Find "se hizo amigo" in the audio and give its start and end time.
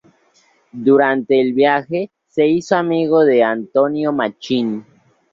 2.25-3.19